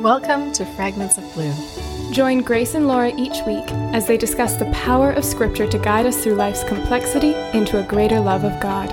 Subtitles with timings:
[0.00, 1.52] Welcome to Fragments of Blue.
[2.10, 6.06] Join Grace and Laura each week as they discuss the power of Scripture to guide
[6.06, 8.88] us through life's complexity into a greater love of God.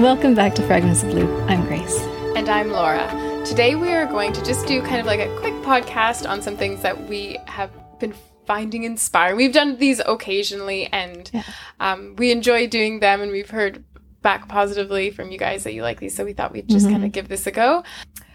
[0.00, 1.38] Welcome back to Fragments of Blue.
[1.42, 2.00] I'm Grace.
[2.34, 3.06] And I'm Laura.
[3.44, 6.56] Today we are going to just do kind of like a quick podcast on some
[6.56, 8.14] things that we have been
[8.46, 9.36] finding inspiring.
[9.36, 11.42] We've done these occasionally and yeah.
[11.78, 13.84] um, we enjoy doing them and we've heard
[14.22, 16.14] back positively from you guys that you like these.
[16.14, 16.94] So we thought we'd just mm-hmm.
[16.94, 17.84] kind of give this a go.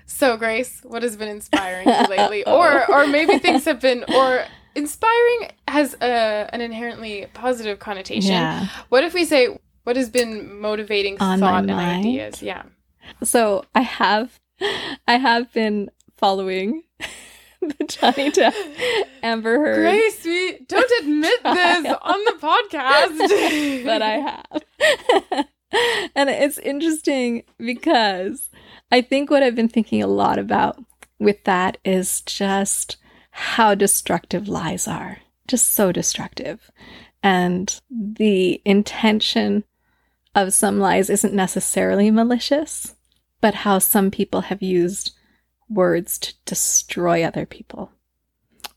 [0.06, 2.46] So Grace, what has been inspiring you lately?
[2.46, 4.46] or or maybe things have been or
[4.76, 8.32] inspiring has a, an inherently positive connotation.
[8.32, 8.68] Yeah.
[8.90, 12.42] What if we say what has been motivating On thought and ideas?
[12.42, 12.64] Yeah.
[13.24, 14.40] So I have
[15.08, 16.84] I have been following
[17.62, 18.54] the Johnny Depp
[19.24, 19.78] Amber Heard.
[19.78, 23.86] Grace, we don't admit this on the podcast.
[23.86, 24.42] but I
[25.32, 25.48] have.
[26.16, 28.50] and it's interesting because
[28.92, 30.82] I think what I've been thinking a lot about
[31.20, 32.98] with that is just
[33.32, 35.20] how destructive lies are.
[35.48, 36.72] Just so destructive.
[37.24, 39.64] And the intention
[40.36, 42.96] of some lies isn't necessarily malicious,
[43.42, 45.16] but how some people have used
[45.70, 47.92] words to destroy other people.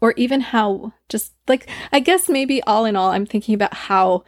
[0.00, 4.24] Or even how just like I guess maybe all in all I'm thinking about how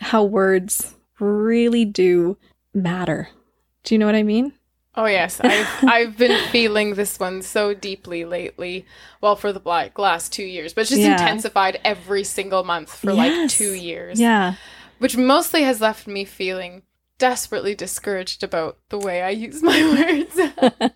[0.00, 2.38] how words really do
[2.74, 3.28] matter.
[3.84, 4.52] Do you know what I mean?
[4.94, 8.84] Oh yes, I've I've been feeling this one so deeply lately.
[9.20, 11.12] Well, for the like last two years, but it's just yeah.
[11.12, 13.16] intensified every single month for yes.
[13.16, 14.20] like two years.
[14.20, 14.54] Yeah,
[14.98, 16.82] which mostly has left me feeling
[17.18, 19.82] desperately discouraged about the way I use my
[20.30, 20.34] words.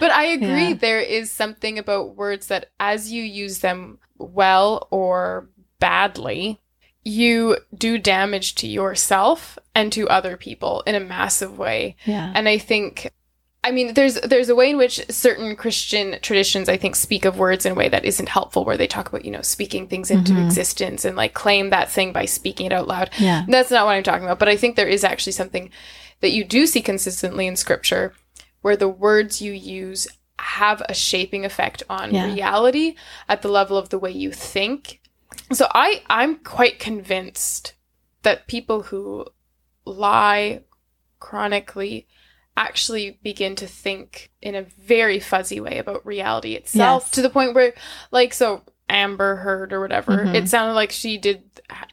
[0.00, 0.74] but I agree, yeah.
[0.74, 5.48] there is something about words that, as you use them well or
[5.78, 6.60] badly,
[7.08, 11.96] you do damage to yourself and to other people in a massive way.
[12.04, 12.32] Yeah.
[12.34, 13.10] And I think
[13.64, 17.38] I mean there's there's a way in which certain Christian traditions I think speak of
[17.38, 20.10] words in a way that isn't helpful where they talk about, you know, speaking things
[20.10, 20.46] into mm-hmm.
[20.46, 23.10] existence and like claim that thing by speaking it out loud.
[23.18, 23.44] Yeah.
[23.48, 25.70] That's not what I'm talking about, but I think there is actually something
[26.20, 28.12] that you do see consistently in scripture
[28.60, 30.08] where the words you use
[30.40, 32.26] have a shaping effect on yeah.
[32.26, 32.96] reality
[33.28, 35.00] at the level of the way you think
[35.52, 37.74] so I I'm quite convinced
[38.22, 39.26] that people who
[39.84, 40.62] lie
[41.18, 42.06] chronically
[42.56, 47.10] actually begin to think in a very fuzzy way about reality itself yes.
[47.12, 47.72] to the point where
[48.10, 50.34] like so Amber Heard or whatever mm-hmm.
[50.34, 51.42] it sounded like she did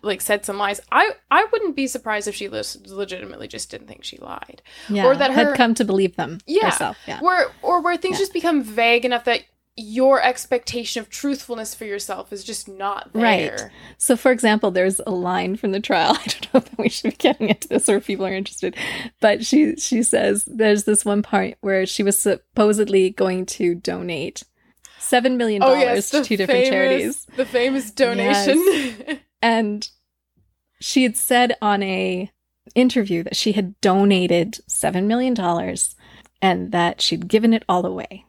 [0.02, 4.04] like said some lies I I wouldn't be surprised if she legitimately just didn't think
[4.04, 7.48] she lied yeah, or that her, had come to believe them yeah, herself yeah where
[7.62, 8.20] or where things yeah.
[8.20, 9.44] just become vague enough that
[9.78, 13.52] your expectation of truthfulness for yourself is just not there.
[13.52, 13.72] Right.
[13.98, 16.12] So, for example, there's a line from the trial.
[16.20, 18.76] I don't know if we should be getting into this or if people are interested,
[19.20, 24.44] but she she says there's this one part where she was supposedly going to donate
[24.98, 27.28] seven million oh, dollars oh, yes, to two different charities.
[27.36, 28.58] The famous donation.
[28.58, 29.20] Yes.
[29.42, 29.90] and
[30.80, 32.32] she had said on a
[32.76, 35.96] interview that she had donated seven million dollars
[36.42, 38.26] and that she'd given it all away.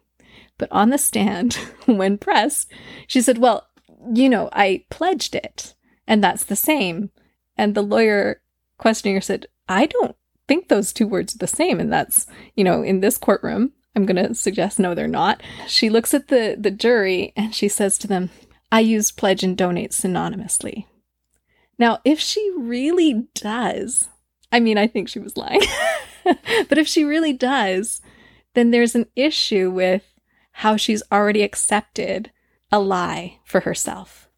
[0.59, 1.55] But on the stand,
[1.87, 2.71] when pressed,
[3.07, 3.67] she said, Well,
[4.13, 5.75] you know, I pledged it,
[6.07, 7.11] and that's the same.
[7.57, 8.41] And the lawyer
[8.79, 11.81] questioning her said, I don't think those two words are the same.
[11.81, 15.43] And that's, you know, in this courtroom, I'm going to suggest no, they're not.
[15.67, 18.31] She looks at the, the jury and she says to them,
[18.71, 20.87] I use pledge and donate synonymously.
[21.79, 24.09] Now, if she really does,
[24.51, 25.63] I mean, I think she was lying,
[26.69, 28.01] but if she really does,
[28.55, 30.03] then there's an issue with
[30.61, 32.31] how she's already accepted
[32.73, 34.29] a lie for herself.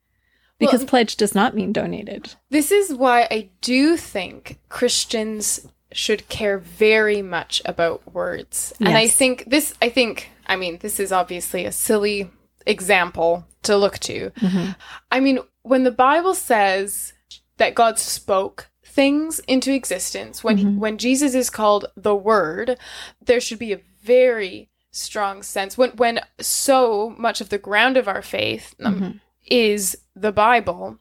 [0.59, 2.35] Because well, pledge does not mean donated.
[2.51, 8.73] This is why I do think Christians should care very much about words.
[8.81, 8.89] Yes.
[8.89, 12.29] And I think this, I think, I mean, this is obviously a silly
[12.67, 14.31] example to look to.
[14.31, 14.73] Mm-hmm.
[15.13, 17.13] I mean, when the Bible says
[17.59, 20.81] that God spoke things into existence, when mm-hmm.
[20.81, 22.77] when Jesus is called the Word,
[23.25, 24.69] there should be a very
[24.99, 29.11] strong sense when when so much of the ground of our faith um, mm-hmm.
[29.47, 30.99] is the Bible.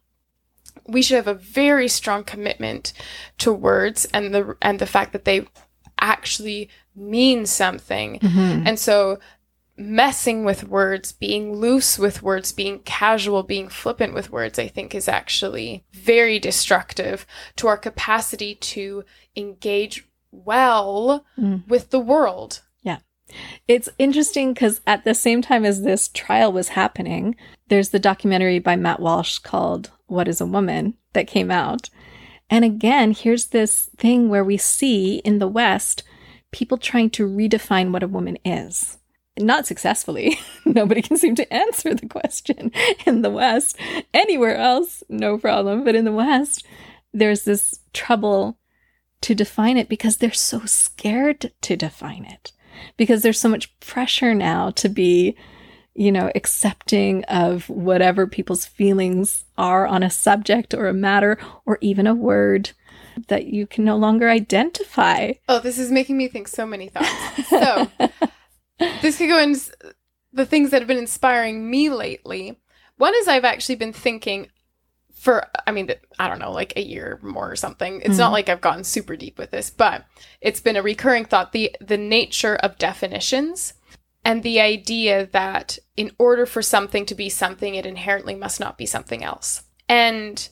[0.88, 2.94] We should have a very strong commitment
[3.40, 5.48] to words and the and the fact that they
[6.00, 8.20] actually mean something.
[8.20, 8.68] Mm-hmm.
[8.68, 9.20] And so
[9.78, 14.96] messing with words, being loose with words, being casual, being flippant with words, I think
[14.96, 17.26] is actually very destructive
[17.58, 19.06] to our capacity to
[19.36, 21.68] engage well mm.
[21.68, 22.62] with the world.
[23.68, 27.36] It's interesting because at the same time as this trial was happening,
[27.68, 31.90] there's the documentary by Matt Walsh called What is a Woman that came out.
[32.50, 36.04] And again, here's this thing where we see in the West
[36.52, 38.98] people trying to redefine what a woman is.
[39.38, 40.40] Not successfully.
[40.66, 42.72] Nobody can seem to answer the question
[43.06, 43.78] in the West.
[44.14, 45.84] Anywhere else, no problem.
[45.84, 46.66] But in the West,
[47.14, 48.58] there's this trouble
[49.22, 52.52] to define it because they're so scared to define it.
[52.98, 55.36] Because there's so much pressure now to be,
[55.94, 61.78] you know, accepting of whatever people's feelings are on a subject or a matter or
[61.82, 62.72] even a word
[63.28, 65.34] that you can no longer identify.
[65.50, 67.50] Oh, this is making me think so many thoughts.
[67.50, 67.88] So,
[69.02, 69.72] this could go into
[70.34, 72.60] the things that have been inspiring me lately.
[72.98, 74.50] One is I've actually been thinking
[75.18, 77.98] for I mean I don't know like a year more or something.
[77.98, 78.18] It's mm-hmm.
[78.18, 80.06] not like I've gotten super deep with this, but
[80.42, 83.74] it's been a recurring thought the the nature of definitions
[84.24, 88.78] and the idea that in order for something to be something it inherently must not
[88.78, 89.64] be something else.
[89.90, 90.48] And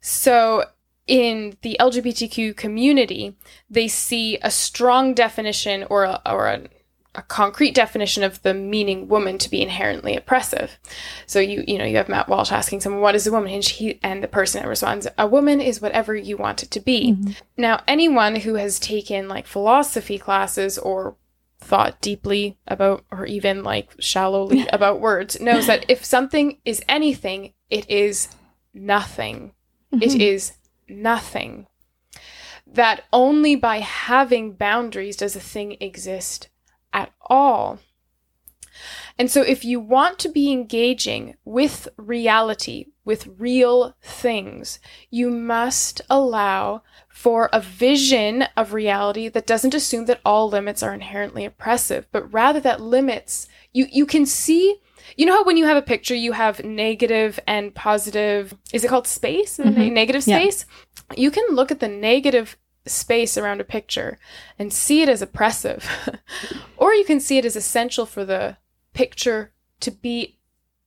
[0.00, 0.64] so
[1.06, 3.36] in the LGBTQ community,
[3.68, 6.68] they see a strong definition or a, or a
[7.14, 10.78] a concrete definition of the meaning woman to be inherently oppressive.
[11.26, 13.64] So you you know you have Matt Walsh asking someone what is a woman and
[13.64, 17.12] she and the person that responds a woman is whatever you want it to be.
[17.12, 17.32] Mm-hmm.
[17.56, 21.16] Now anyone who has taken like philosophy classes or
[21.58, 27.52] thought deeply about or even like shallowly about words knows that if something is anything
[27.68, 28.28] it is
[28.72, 29.52] nothing.
[29.92, 30.02] Mm-hmm.
[30.02, 30.52] It is
[30.88, 31.66] nothing.
[32.66, 36.49] That only by having boundaries does a thing exist
[36.92, 37.78] at all.
[39.18, 44.78] And so, if you want to be engaging with reality, with real things,
[45.10, 50.94] you must allow for a vision of reality that doesn't assume that all limits are
[50.94, 54.76] inherently oppressive, but rather that limits, you, you can see.
[55.16, 58.88] You know how when you have a picture, you have negative and positive, is it
[58.88, 59.58] called space?
[59.58, 59.92] Mm-hmm.
[59.92, 60.64] Negative space?
[61.10, 61.20] Yeah.
[61.20, 62.56] You can look at the negative
[62.90, 64.18] space around a picture
[64.58, 65.88] and see it as oppressive.
[66.76, 68.56] or you can see it as essential for the
[68.92, 70.38] picture to be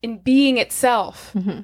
[0.01, 1.31] in being itself.
[1.33, 1.61] Mm-hmm.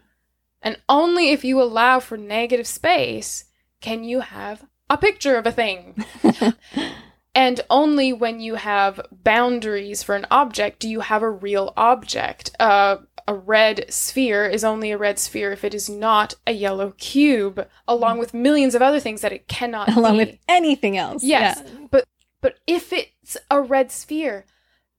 [0.62, 3.45] And only if you allow for negative space
[3.81, 6.03] can you have a picture of a thing.
[7.36, 12.51] and only when you have boundaries for an object do you have a real object.
[12.59, 12.97] Uh,
[13.29, 17.67] a red sphere is only a red sphere if it is not a yellow cube,
[17.87, 20.25] along with millions of other things that it cannot along be.
[20.25, 21.23] with anything else.
[21.23, 21.61] Yes.
[21.63, 21.87] Yeah.
[21.91, 22.05] But
[22.41, 24.47] but if it's a red sphere,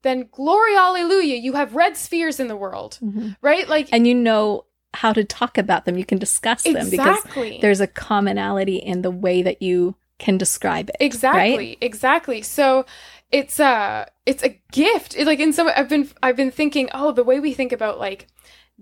[0.03, 3.01] then glory hallelujah, you have red spheres in the world.
[3.03, 3.31] Mm-hmm.
[3.43, 3.69] Right?
[3.69, 5.99] Like And you know how to talk about them.
[5.99, 7.19] You can discuss them because
[7.61, 10.97] there's a commonality in the way that you can describe it.
[11.01, 11.57] Exactly.
[11.57, 11.79] Right?
[11.81, 12.43] Exactly.
[12.43, 12.87] So
[13.33, 15.17] it's a it's a gift.
[15.17, 17.99] It, like in some I've been I've been thinking, oh, the way we think about
[17.99, 18.29] like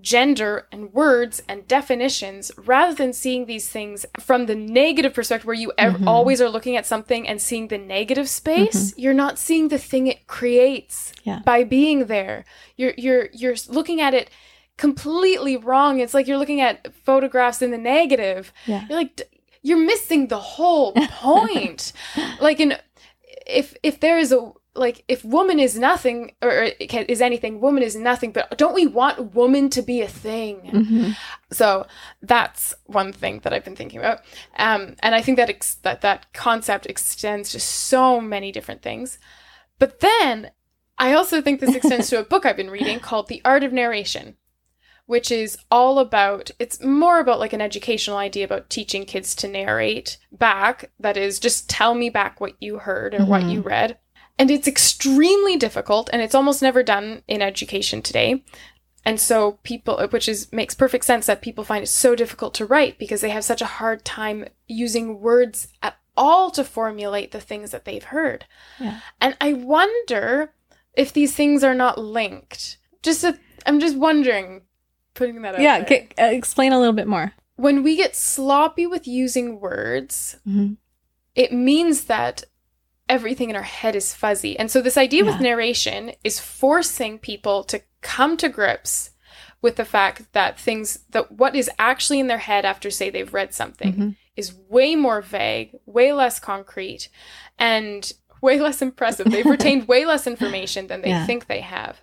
[0.00, 5.56] gender and words and definitions rather than seeing these things from the negative perspective where
[5.56, 6.08] you ev- mm-hmm.
[6.08, 9.00] always are looking at something and seeing the negative space mm-hmm.
[9.00, 11.40] you're not seeing the thing it creates yeah.
[11.44, 12.44] by being there
[12.76, 14.30] you're you're you're looking at it
[14.76, 18.86] completely wrong it's like you're looking at photographs in the negative yeah.
[18.88, 19.28] you're like
[19.62, 21.92] you're missing the whole point
[22.40, 22.76] like in
[23.48, 27.96] if if there is a like if woman is nothing or is anything woman is
[27.96, 30.60] nothing but don't we want woman to be a thing?
[30.60, 31.10] Mm-hmm.
[31.50, 31.86] so
[32.22, 34.20] that's one thing that i've been thinking about.
[34.56, 39.18] Um, and i think that ex- that that concept extends to so many different things.
[39.78, 40.50] But then
[40.98, 43.72] i also think this extends to a book i've been reading called the art of
[43.72, 44.36] narration
[45.08, 49.48] which is all about it's more about like an educational idea about teaching kids to
[49.48, 53.30] narrate back that is just tell me back what you heard or mm-hmm.
[53.30, 53.98] what you read
[54.38, 58.44] and it's extremely difficult and it's almost never done in education today
[59.04, 62.66] and so people which is makes perfect sense that people find it so difficult to
[62.66, 67.40] write because they have such a hard time using words at all to formulate the
[67.40, 68.44] things that they've heard
[68.78, 69.00] yeah.
[69.22, 70.52] and i wonder
[70.92, 73.32] if these things are not linked just i
[73.64, 74.60] i'm just wondering
[75.18, 75.60] putting that out.
[75.60, 77.34] Yeah, c- uh, explain a little bit more.
[77.56, 80.74] When we get sloppy with using words, mm-hmm.
[81.34, 82.44] it means that
[83.08, 84.58] everything in our head is fuzzy.
[84.58, 85.32] And so, this idea yeah.
[85.32, 89.10] with narration is forcing people to come to grips
[89.60, 93.34] with the fact that things that what is actually in their head after say they've
[93.34, 94.10] read something mm-hmm.
[94.36, 97.08] is way more vague, way less concrete,
[97.58, 99.30] and way less impressive.
[99.30, 101.26] They've retained way less information than they yeah.
[101.26, 102.00] think they have.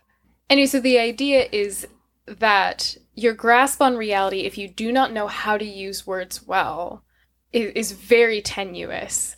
[0.49, 1.87] Anyway, so the idea is
[2.27, 7.03] that your grasp on reality, if you do not know how to use words well,
[7.51, 9.35] is, is very tenuous.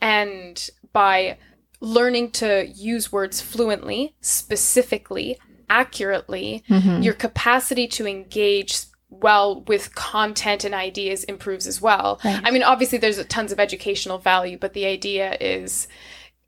[0.00, 1.38] And by
[1.80, 7.02] learning to use words fluently, specifically, accurately, mm-hmm.
[7.02, 8.78] your capacity to engage
[9.08, 12.20] well with content and ideas improves as well.
[12.24, 12.40] Right.
[12.44, 15.88] I mean, obviously, there's tons of educational value, but the idea is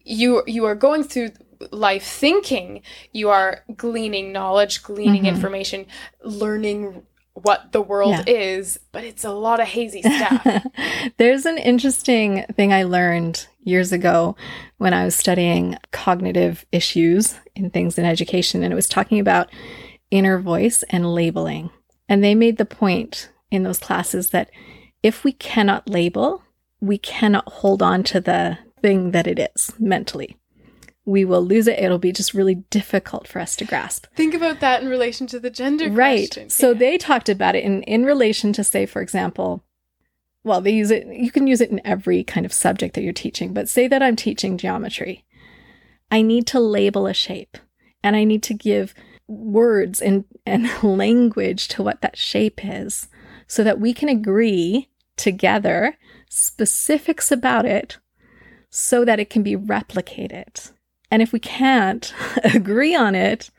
[0.00, 1.30] you you are going through
[1.70, 5.34] life thinking you are gleaning knowledge gleaning mm-hmm.
[5.34, 5.86] information
[6.22, 7.02] learning
[7.34, 8.24] what the world yeah.
[8.26, 10.66] is but it's a lot of hazy stuff
[11.18, 14.36] there's an interesting thing i learned years ago
[14.78, 19.50] when i was studying cognitive issues in things in education and it was talking about
[20.10, 21.70] inner voice and labeling
[22.08, 24.50] and they made the point in those classes that
[25.02, 26.42] if we cannot label
[26.80, 30.36] we cannot hold on to the thing that it is mentally.
[31.08, 31.78] We will lose it.
[31.78, 34.06] It'll be just really difficult for us to grasp.
[34.14, 36.28] Think about that in relation to the gender right.
[36.28, 36.50] Question.
[36.50, 36.78] So yeah.
[36.78, 39.64] they talked about it in, in relation to, say, for example,
[40.44, 43.14] well, they use it, you can use it in every kind of subject that you're
[43.14, 45.24] teaching, but say that I'm teaching geometry.
[46.10, 47.56] I need to label a shape
[48.02, 48.94] and I need to give
[49.26, 53.08] words and, and language to what that shape is
[53.46, 55.96] so that we can agree together
[56.28, 57.96] specifics about it
[58.68, 60.70] so that it can be replicated.
[61.10, 62.12] And if we can't
[62.44, 63.50] agree on it,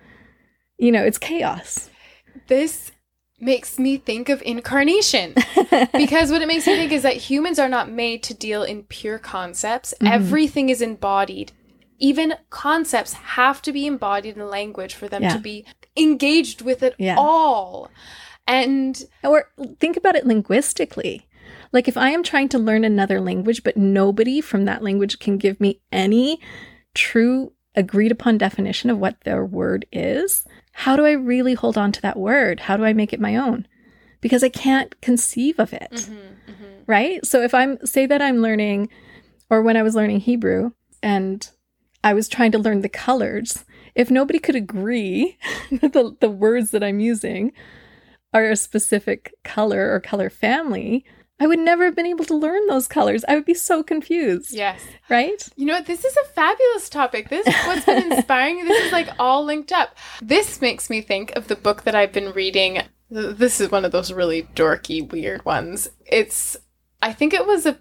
[0.78, 1.90] you know, it's chaos.
[2.48, 2.92] This
[3.40, 5.34] makes me think of incarnation.
[5.94, 8.84] because what it makes me think is that humans are not made to deal in
[8.84, 10.08] pure concepts, mm-hmm.
[10.08, 11.52] everything is embodied.
[11.98, 15.34] Even concepts have to be embodied in language for them yeah.
[15.34, 15.66] to be
[15.98, 17.16] engaged with it yeah.
[17.18, 17.90] all.
[18.48, 21.28] And or think about it linguistically.
[21.72, 25.38] Like if I am trying to learn another language, but nobody from that language can
[25.38, 26.40] give me any
[26.94, 31.92] true agreed upon definition of what their word is, how do I really hold on
[31.94, 32.62] to that word?
[32.62, 33.68] How do I make it my own?
[34.22, 35.92] Because I can't conceive of it.
[35.92, 36.66] Mm-hmm, mm-hmm.
[36.88, 37.26] Right?
[37.26, 38.90] So if I'm, say that I'm learning,
[39.50, 41.50] or when I was learning Hebrew and
[42.04, 43.66] I was trying to learn the colors,
[43.96, 45.38] if nobody could agree
[45.72, 47.52] that the, the words that I'm using
[48.34, 51.04] are a specific color or color family,
[51.40, 53.24] I would never have been able to learn those colors.
[53.28, 54.52] I would be so confused.
[54.52, 54.82] Yes.
[55.10, 55.48] Right?
[55.56, 55.86] You know what?
[55.86, 57.30] This is a fabulous topic.
[57.30, 58.66] This what's been inspiring.
[58.66, 59.96] this is like all linked up.
[60.22, 62.82] This makes me think of the book that I've been reading.
[63.10, 65.90] This is one of those really dorky, weird ones.
[66.06, 66.58] It's
[67.02, 67.80] I think it was a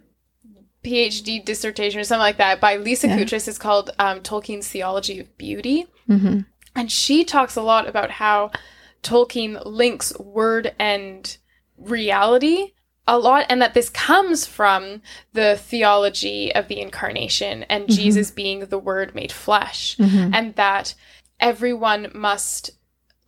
[0.84, 3.18] PhD dissertation or something like that by Lisa yeah.
[3.20, 5.86] It's called um, Tolkien's Theology of Beauty.
[6.08, 6.40] Mm-hmm.
[6.76, 8.52] And she talks a lot about how
[9.02, 11.36] Tolkien links word and
[11.76, 12.72] reality
[13.08, 15.00] a lot and that this comes from
[15.32, 17.94] the theology of the incarnation and mm-hmm.
[17.94, 20.32] Jesus being the word made flesh mm-hmm.
[20.34, 20.94] and that
[21.40, 22.70] everyone must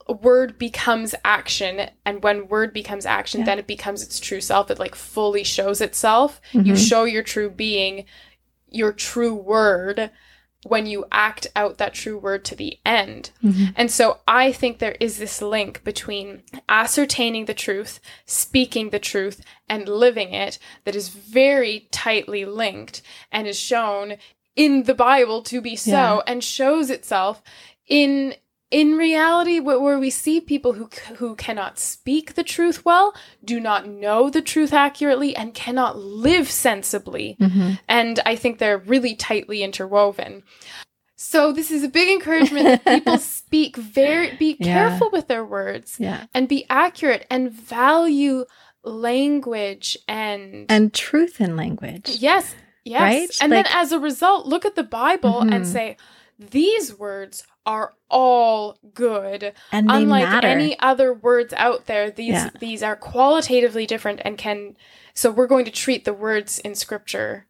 [0.06, 3.46] word becomes action and when word becomes action yeah.
[3.46, 6.66] then it becomes its true self it like fully shows itself mm-hmm.
[6.66, 8.04] you show your true being
[8.68, 10.10] your true word
[10.64, 13.30] when you act out that true word to the end.
[13.42, 13.72] Mm-hmm.
[13.76, 19.42] And so I think there is this link between ascertaining the truth, speaking the truth,
[19.68, 23.00] and living it that is very tightly linked
[23.32, 24.16] and is shown
[24.54, 26.20] in the Bible to be so yeah.
[26.26, 27.42] and shows itself
[27.88, 28.34] in
[28.70, 33.88] in reality where we see people who who cannot speak the truth well do not
[33.88, 37.72] know the truth accurately and cannot live sensibly mm-hmm.
[37.88, 40.42] and i think they're really tightly interwoven
[41.16, 44.88] so this is a big encouragement that people speak very be yeah.
[44.88, 46.26] careful with their words yeah.
[46.32, 48.44] and be accurate and value
[48.84, 53.30] language and and truth in language yes yes right?
[53.42, 55.52] and like, then as a result look at the bible mm-hmm.
[55.52, 55.96] and say
[56.40, 59.52] these words are all good.
[59.70, 60.48] And unlike matter.
[60.48, 62.50] any other words out there, these yeah.
[62.58, 64.76] these are qualitatively different and can
[65.14, 67.46] so we're going to treat the words in scripture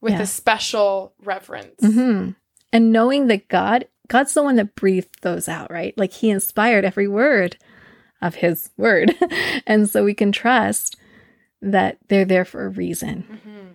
[0.00, 0.22] with yeah.
[0.22, 1.80] a special reverence.
[1.80, 2.30] Mm-hmm.
[2.72, 5.96] And knowing that God God's the one that breathed those out, right?
[5.96, 7.56] Like he inspired every word
[8.20, 9.14] of his word.
[9.66, 10.96] and so we can trust
[11.62, 13.24] that they're there for a reason.
[13.30, 13.66] Mm-hmm.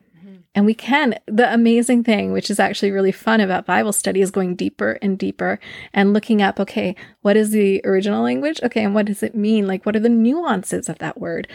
[0.56, 1.16] And we can.
[1.28, 5.18] The amazing thing, which is actually really fun about Bible study, is going deeper and
[5.18, 5.60] deeper
[5.94, 8.60] and looking up, okay, what is the original language?
[8.64, 9.68] Okay, and what does it mean?
[9.68, 11.48] Like, what are the nuances of that word?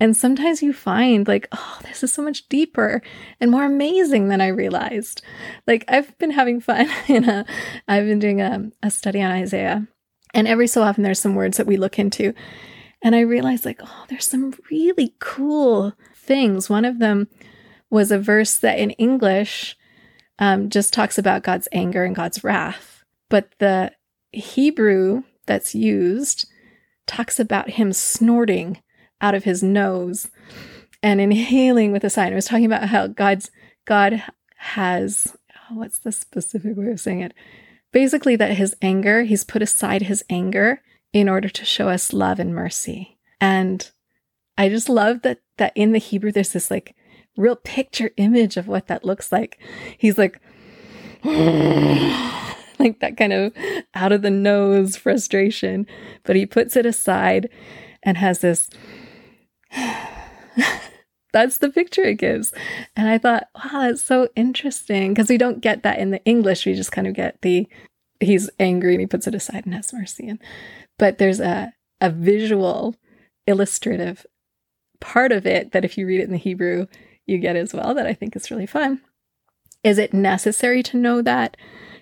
[0.00, 3.02] And sometimes you find, like, oh, this is so much deeper
[3.40, 5.22] and more amazing than I realized.
[5.68, 7.46] Like, I've been having fun in a,
[7.86, 9.86] I've been doing a, a study on Isaiah.
[10.34, 12.34] And every so often there's some words that we look into.
[13.00, 16.68] And I realized, like, oh, there's some really cool things.
[16.68, 17.28] One of them,
[17.92, 19.76] was a verse that in English
[20.38, 23.04] um, just talks about God's anger and God's wrath.
[23.28, 23.92] But the
[24.32, 26.48] Hebrew that's used
[27.06, 28.82] talks about him snorting
[29.20, 30.30] out of his nose
[31.02, 32.32] and inhaling with a sign.
[32.32, 33.50] It was talking about how God's
[33.84, 34.22] God
[34.56, 37.34] has oh, what's the specific way of saying it?
[37.92, 40.80] Basically, that his anger, he's put aside his anger
[41.12, 43.18] in order to show us love and mercy.
[43.38, 43.90] And
[44.56, 46.96] I just love that that in the Hebrew there's this like
[47.36, 49.58] real picture image of what that looks like.
[49.98, 50.40] He's like
[51.24, 53.52] like that kind of
[53.94, 55.86] out of the nose frustration.
[56.24, 57.48] But he puts it aside
[58.02, 58.70] and has this.
[61.32, 62.52] that's the picture it gives.
[62.96, 66.66] And I thought, wow, that's so interesting because we don't get that in the English.
[66.66, 67.66] We just kind of get the
[68.20, 70.28] he's angry and he puts it aside and has mercy.
[70.28, 70.38] And
[70.98, 72.96] but there's a a visual
[73.46, 74.26] illustrative
[75.00, 76.86] part of it that if you read it in the Hebrew,
[77.26, 79.00] you get as well that I think is really fun.
[79.84, 81.56] Is it necessary to know that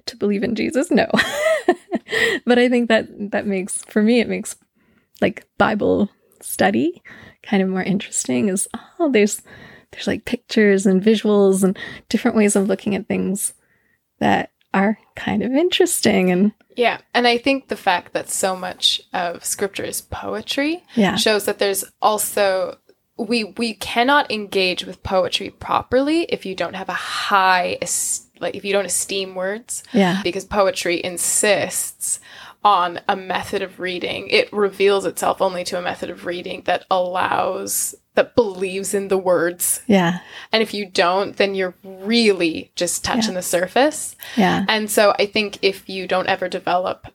[0.07, 0.91] to believe in Jesus?
[0.91, 1.07] No.
[2.47, 4.57] but I think that that makes for me it makes
[5.21, 6.11] like Bible
[6.41, 7.03] study
[7.43, 9.43] kind of more interesting is oh there's
[9.91, 13.55] there's like pictures and visuals and different ways of looking at things
[14.19, 19.01] that are kind of interesting and yeah and i think the fact that so much
[19.13, 21.17] of scripture is poetry yeah.
[21.17, 22.79] shows that there's also
[23.21, 27.79] we we cannot engage with poetry properly if you don't have a high
[28.41, 29.83] like if you don't esteem words.
[29.93, 30.21] Yeah.
[30.25, 32.21] Because poetry insists
[32.65, 34.29] on a method of reading.
[34.29, 39.19] It reveals itself only to a method of reading that allows that believes in the
[39.19, 39.83] words.
[39.87, 40.21] Yeah.
[40.53, 43.39] And if you don't then you're really just touching yeah.
[43.39, 44.17] the surface.
[44.37, 44.65] Yeah.
[44.69, 47.07] And so i think if you don't ever develop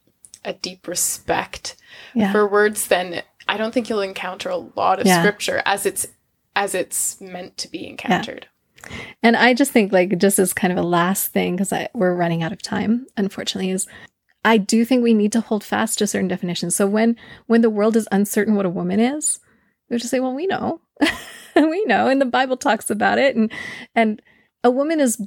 [0.44, 1.76] a deep respect
[2.14, 2.32] yeah.
[2.32, 5.22] for words then I don't think you'll encounter a lot of yeah.
[5.22, 6.08] scripture as it's
[6.56, 8.48] as it's meant to be encountered.
[8.90, 8.96] Yeah.
[9.24, 12.44] And I just think like just as kind of a last thing because we're running
[12.44, 13.88] out of time unfortunately is
[14.44, 16.76] I do think we need to hold fast to certain definitions.
[16.76, 19.40] So when when the world is uncertain what a woman is,
[19.90, 20.82] we just say, well, we know.
[21.56, 23.52] we know and the Bible talks about it and
[23.96, 24.22] and
[24.64, 25.22] a woman is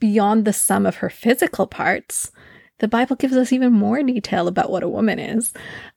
[0.00, 2.32] beyond the sum of her physical parts
[2.78, 5.52] the Bible gives us even more detail about what a woman is.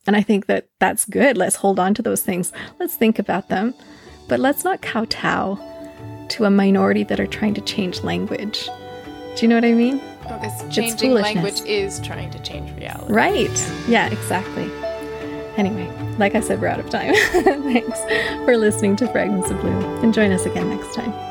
[0.05, 1.37] And I think that that's good.
[1.37, 2.51] Let's hold on to those things.
[2.79, 3.73] Let's think about them.
[4.27, 5.57] But let's not kowtow
[6.29, 8.69] to a minority that are trying to change language.
[9.35, 10.01] Do you know what I mean?
[10.29, 13.13] Oh, this changing language is trying to change reality.
[13.13, 13.69] Right.
[13.87, 14.07] Yeah.
[14.07, 14.69] yeah, exactly.
[15.57, 17.13] Anyway, like I said, we're out of time.
[17.31, 17.99] Thanks
[18.45, 21.26] for listening to Fragments of Blue and join us again next time.